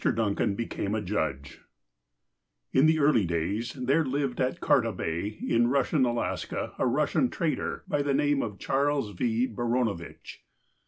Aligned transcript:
DUNCAN 0.03 0.55
BECAME 0.55 0.95
A 0.95 1.01
JUDGE 1.03 1.59
IN 2.73 2.87
the 2.87 2.97
early 2.97 3.23
days 3.23 3.73
there 3.73 4.03
lived 4.03 4.41
at 4.41 4.59
Karta 4.59 4.91
Bay, 4.91 5.37
iu 5.39 5.59
Eus 5.71 5.89
sian 5.89 6.05
Alaska, 6.07 6.73
a 6.79 6.85
Eussian 6.85 7.31
trader, 7.31 7.83
by 7.87 8.01
the 8.01 8.15
name 8.15 8.41
of 8.41 8.57
Charles 8.57 9.11
V. 9.11 9.45
Barauovitch. 9.47 10.39